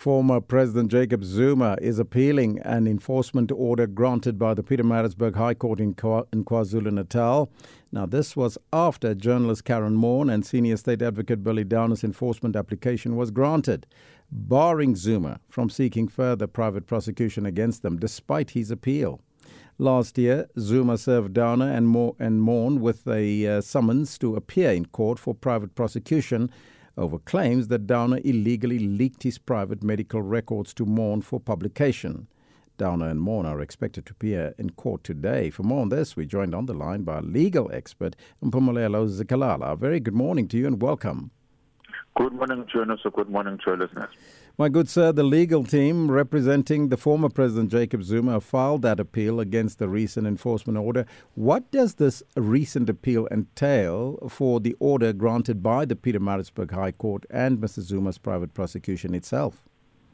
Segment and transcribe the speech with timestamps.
[0.00, 5.52] Former President Jacob Zuma is appealing an enforcement order granted by the Peter Pietermaritzburg High
[5.52, 7.52] Court in, Kwa- in KwaZulu Natal.
[7.92, 13.14] Now, this was after journalist Karyn Maughan and senior state advocate Billy Downer's enforcement application
[13.14, 13.86] was granted,
[14.32, 19.20] barring Zuma from seeking further private prosecution against them despite his appeal.
[19.76, 24.70] Last year, Zuma served Downer and, Mo- and Maughan with a uh, summons to appear
[24.70, 26.50] in court for private prosecution
[27.00, 32.28] over claims that Downer illegally leaked his private medical records to Maughan for publication.
[32.76, 35.48] Downer and Maughan are expected to appear in court today.
[35.48, 39.78] For more on this, we're joined on the line by legal expert Mpumelelo Zikalala.
[39.78, 41.30] Very good morning to you and welcome.
[42.16, 43.06] Good morning, journalists.
[43.14, 44.10] Good morning to your listeners.
[44.60, 49.40] My good sir, the legal team representing the former President Jacob Zuma filed that appeal
[49.40, 51.06] against the recent enforcement order.
[51.34, 57.24] What does this recent appeal entail for the order granted by the Pietermaritzburg High Court
[57.30, 57.80] and Mr.
[57.80, 59.66] Zuma's private prosecution itself?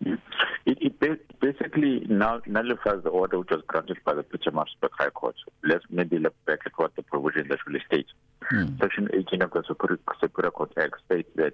[0.00, 0.18] It,
[0.64, 0.98] it
[1.40, 5.36] basically nullifies the order which was granted by the Pietermaritzburg High Court.
[5.64, 8.08] Let's maybe look back at what the provision actually states.
[8.44, 8.68] Hmm.
[8.80, 11.52] Section 18 of the Superior Court Act states that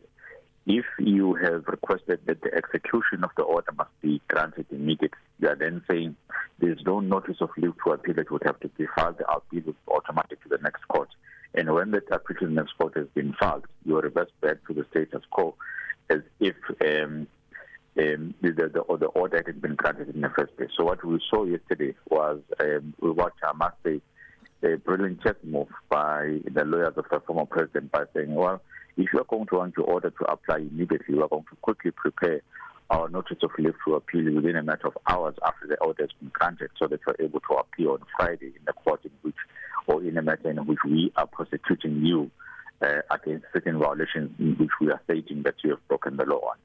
[1.07, 5.55] you have requested that the execution of the order must be granted immediately, you are
[5.55, 6.17] then saying
[6.59, 9.19] there is no notice of leave to appeal that would have to be filed.
[9.19, 11.09] The appeal is automatic to the next court.
[11.55, 14.57] And when that appeal to the next court has been filed, you are reversed back
[14.67, 15.55] to the status quo
[16.11, 17.29] as if um,
[17.98, 20.70] um, the, the, the, order had been granted in the first place.
[20.77, 24.01] So what we saw yesterday was um, what I must say
[24.62, 28.63] a brilliant chess move by the lawyers of the former president by saying, well,
[28.97, 31.57] if you are going to want your order to apply immediately, we are going to
[31.63, 32.41] quickly prepare
[32.91, 36.11] our notice of leave to appeal within a matter of hours after the order has
[36.20, 39.35] been granted so that you're able to appeal on Friday in the court in which,
[39.86, 42.30] or in a matter in which we are prosecuting you
[42.83, 46.41] uh, against certain violations in which we are stating that you have broken the law
[46.51, 46.57] on.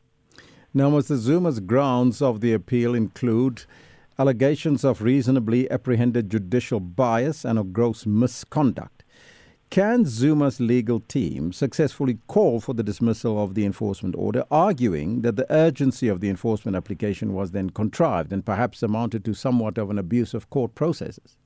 [0.73, 1.17] Now, Mr.
[1.17, 3.65] Zuma's grounds of the appeal include
[4.19, 9.03] allegations of reasonably apprehended judicial bias and of gross misconduct.
[9.69, 15.37] Can Zuma's legal team successfully call for the dismissal of the enforcement order, arguing that
[15.37, 19.89] the urgency of the enforcement application was then contrived and perhaps amounted to somewhat of
[19.89, 21.37] an abuse of court processes?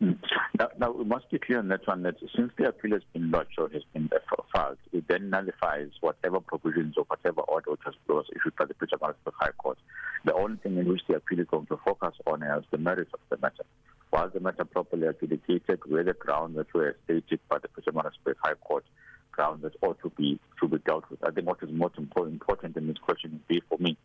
[0.00, 0.18] Mm.
[0.58, 3.30] Now, now, we must be clear on that one that since the appeal has been
[3.30, 4.08] lodged or has been
[4.54, 9.32] filed, it then nullifies whatever provisions or whatever order which was issued by the Pietermaritzburg
[9.38, 9.78] High Court.
[10.26, 13.12] The only thing in which the appeal is going to focus on is the merits
[13.14, 13.64] of the matter.
[14.12, 15.84] Was the matter properly adjudicated?
[15.88, 18.84] Were the grounds that were stated by the Pietermaritzburg High Court
[19.30, 21.22] grounds that ought to be to be dealt with?
[21.22, 23.96] I think what is most important in this question would be for me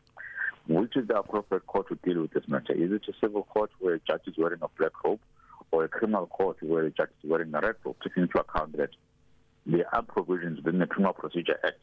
[0.68, 2.74] which is the appropriate court to deal with this matter?
[2.74, 5.20] Is it a civil court where a judge is wearing a black robe,
[5.72, 8.78] or a criminal court where a judge is wearing a red robe, taking into account
[8.78, 8.92] that
[9.66, 11.78] there are provisions within the Criminal Procedure Act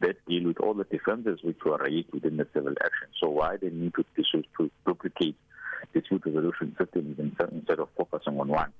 [0.00, 3.08] that deal with all the defenses which were raised within the civil action.
[3.20, 4.04] So why they need to,
[4.58, 5.36] to duplicate
[5.92, 8.72] dispute resolution systems instead of focusing on one?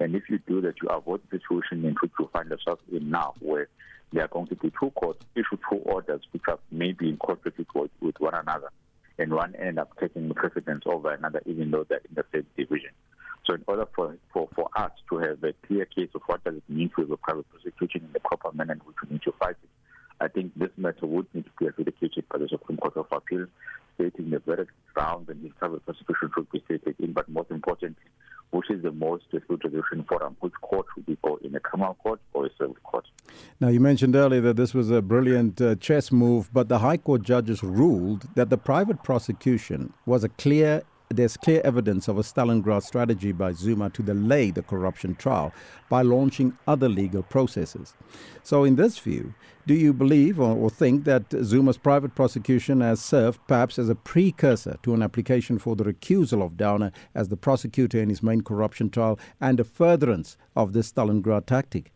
[0.00, 3.10] And if you do that, you avoid the situation in which you find yourself in
[3.10, 3.68] now, where
[4.12, 7.58] there are going to be two courts issue two orders which are maybe in conflict
[7.74, 8.70] with, with one another,
[9.18, 12.90] and one end up taking precedence over another, even though they're in the same division.
[13.48, 16.56] So in order for, for, for us to have a clear case of what does
[16.56, 19.22] it mean to have a private prosecution in the proper manner in which we need
[19.22, 19.70] to fight it,
[20.20, 23.46] I think this matter would need to be adjudicated by the Supreme Court of Appeal,
[23.94, 28.02] stating the very grounds and the private prosecution should be stated in, but most importantly,
[28.50, 31.94] which is the most dispute resolution forum, which court should be go in a criminal
[32.02, 33.06] court or a civil court.
[33.60, 36.96] Now, you mentioned earlier that this was a brilliant uh, chess move, but the High
[36.98, 42.22] Court judges ruled that the private prosecution was a clear there's clear evidence of a
[42.22, 45.52] Stalingrad strategy by Zuma to delay the corruption trial
[45.88, 47.94] by launching other legal processes.
[48.42, 49.34] So, in this view,
[49.66, 53.94] do you believe or, or, think that Zuma's private prosecution has served perhaps as a
[53.94, 58.42] precursor to an application for the recusal of Downer as the prosecutor in his main
[58.42, 61.92] corruption trial and a furtherance of this Stalingrad tactic?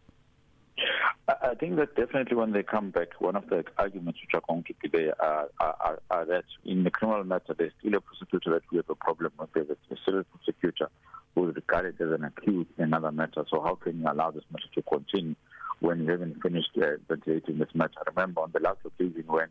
[1.28, 4.64] I think that definitely when they come back, one of the arguments which are going
[4.64, 8.50] to be there are, are, are that in the criminal matter, there's still a prosecutor
[8.50, 9.52] that we have a problem with.
[9.54, 10.88] There's a civil prosecutor
[11.34, 13.44] who is regarded as an accused in another matter.
[13.50, 15.36] So how can you allow this matter to continue
[15.78, 18.00] when you haven't finished uh, ventilating this matter?
[18.08, 19.48] Remember, on the last occasion when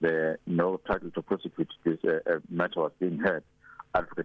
[0.00, 3.42] the no title to prosecute this uh, uh, matter was being heard,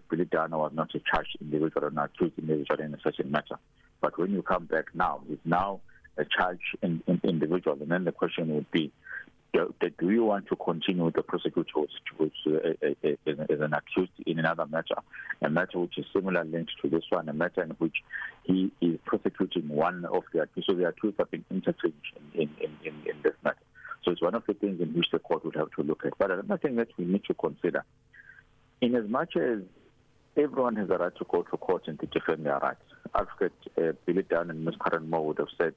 [0.09, 3.57] Billy Downer was not a charged individual or an accused individual in such a matter.
[3.99, 5.92] But when you come back now, he's now a
[6.25, 7.77] charge in, in individual.
[7.81, 8.91] And then the question would be,
[9.53, 11.81] do you want to continue with the prosecutor
[12.17, 14.95] which uh, uh, uh, is an accused in another matter,
[15.43, 17.97] a matter which is similar linked to this one, a matter in which
[18.43, 20.67] he is prosecuting one of the accused.
[20.67, 23.57] So the accused have been interchanged in, in, in, in this matter.
[24.03, 26.17] So it's one of the things in which the court would have to look at.
[26.17, 27.85] But another thing that we need to consider,
[28.81, 29.59] in as much as
[30.35, 32.81] everyone has a right to go to court and to defend their rights,
[33.15, 34.75] Advocate uh, Billy Dunn and Ms.
[34.79, 35.75] Karyn Moore would have said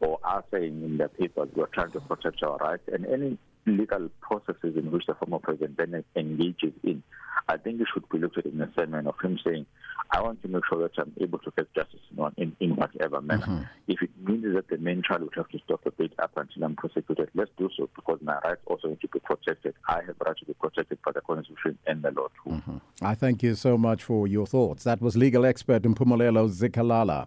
[0.00, 3.38] or are saying in their papers, we are trying to protect our rights, and any
[3.66, 7.02] legal processes in which the former president then engages in,
[7.48, 9.66] I think it should be looked at in the same manner of him saying,
[10.10, 12.00] I want to make sure that I'm able to get justice
[12.36, 13.46] in, in, whatever manner.
[13.46, 13.62] Mm-hmm.
[13.88, 16.64] If it means that the main trial would have to stop a bit up until
[16.64, 19.74] I'm prosecuted, let's do so because my rights also need to be protected.
[19.88, 22.50] I have right to be protected by the Constitution and the law too.
[22.50, 22.76] Mm-hmm.
[23.02, 24.84] I thank you so much for your thoughts.
[24.84, 27.26] That was legal expert Mpumelelo Zikalala.